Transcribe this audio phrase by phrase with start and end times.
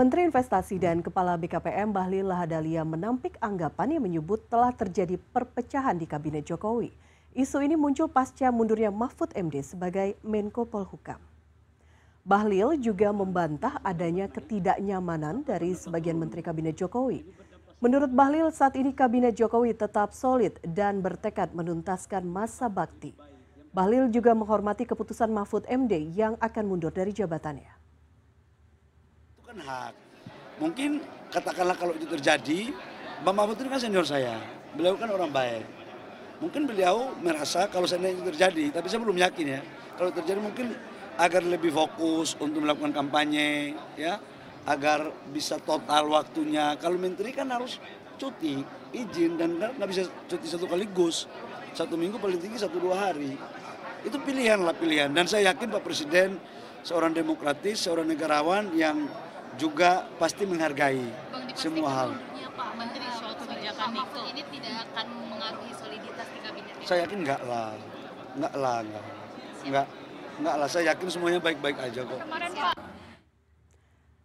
[0.00, 6.08] Menteri Investasi dan Kepala BKPM Bahlil Lahadalia menampik anggapan yang menyebut telah terjadi perpecahan di
[6.08, 6.88] Kabinet Jokowi.
[7.36, 11.20] Isu ini muncul pasca mundurnya Mahfud MD sebagai Menko Polhukam.
[12.24, 17.20] Bahlil juga membantah adanya ketidaknyamanan dari sebagian Menteri Kabinet Jokowi.
[17.84, 23.12] Menurut Bahlil, saat ini Kabinet Jokowi tetap solid dan bertekad menuntaskan masa bakti.
[23.76, 27.79] Bahlil juga menghormati keputusan Mahfud MD yang akan mundur dari jabatannya.
[29.50, 29.94] Itu kan hak.
[30.62, 30.90] Mungkin
[31.34, 32.70] katakanlah kalau itu terjadi,
[33.26, 34.38] Bang Mahfud itu kan senior saya.
[34.78, 35.66] Beliau kan orang baik.
[36.38, 39.60] Mungkin beliau merasa kalau seandainya itu terjadi, tapi saya belum yakin ya.
[39.98, 40.70] Kalau terjadi mungkin
[41.18, 44.22] agar lebih fokus untuk melakukan kampanye, ya,
[44.70, 46.78] agar bisa total waktunya.
[46.78, 47.82] Kalau menteri kan harus
[48.22, 48.62] cuti,
[48.94, 51.26] izin dan nggak bisa cuti satu kaligus,
[51.74, 53.34] satu minggu paling tinggi satu dua hari
[54.00, 56.40] itu pilihan lah pilihan dan saya yakin Pak Presiden
[56.80, 58.96] seorang demokratis, seorang negarawan yang
[59.58, 62.10] juga pasti menghargai Bang, semua hal.
[62.60, 66.74] Pak Menteri soal kebijakan itu ini tidak akan mengaruhi soliditas di kabinet.
[66.84, 67.72] Saya yakin enggak lah,
[68.36, 69.04] enggak lah, enggak,
[69.64, 69.86] enggak,
[70.36, 70.68] enggak lah.
[70.68, 72.20] Saya yakin semuanya baik-baik aja kok.
[72.20, 72.76] Kemarin Pak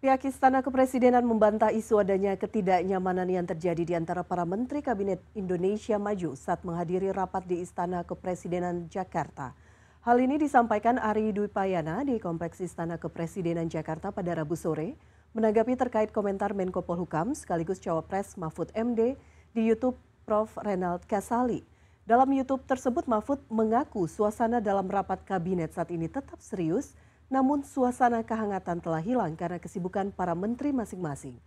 [0.00, 6.00] Pihak Istana Kepresidenan membantah isu adanya ketidaknyamanan yang terjadi di antara para Menteri Kabinet Indonesia
[6.00, 9.52] Maju saat menghadiri rapat di Istana Kepresidenan Jakarta.
[10.00, 14.96] Hal ini disampaikan Ari Dwi Payana di Kompleks Istana Kepresidenan Jakarta pada Rabu sore,
[15.30, 19.14] menanggapi terkait komentar Menko Polhukam sekaligus Cawapres Mahfud MD
[19.54, 19.94] di YouTube
[20.26, 20.58] Prof.
[20.58, 21.62] Renald Kasali.
[22.02, 26.98] Dalam YouTube tersebut Mahfud mengaku suasana dalam rapat kabinet saat ini tetap serius,
[27.30, 31.38] namun suasana kehangatan telah hilang karena kesibukan para menteri masing-masing.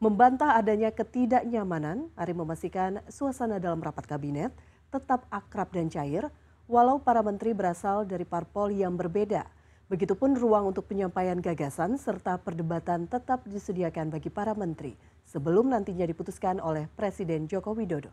[0.00, 4.52] Membantah adanya ketidaknyamanan, Ari memastikan suasana dalam rapat kabinet
[4.88, 6.32] tetap akrab dan cair,
[6.64, 9.44] walau para menteri berasal dari parpol yang berbeda.
[9.86, 16.58] Begitupun ruang untuk penyampaian gagasan serta perdebatan tetap disediakan bagi para menteri sebelum nantinya diputuskan
[16.58, 18.10] oleh Presiden Joko Widodo.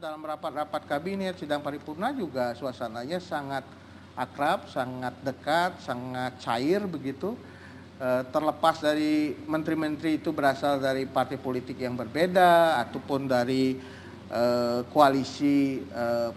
[0.00, 3.68] Dalam rapat-rapat kabinet, sidang paripurna juga suasananya sangat
[4.16, 7.36] akrab, sangat dekat, sangat cair begitu.
[8.32, 13.76] Terlepas dari menteri-menteri itu berasal dari partai politik yang berbeda ataupun dari
[14.90, 15.82] koalisi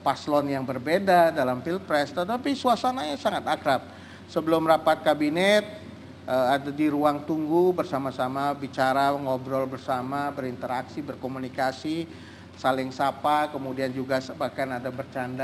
[0.06, 3.82] paslon yang berbeda dalam pilpres, tetapi suasananya sangat akrab.
[4.30, 5.66] Sebelum rapat kabinet
[6.30, 12.06] ada di ruang tunggu bersama-sama bicara, ngobrol bersama, berinteraksi, berkomunikasi,
[12.54, 15.38] saling sapa, kemudian juga bahkan ada bercanda.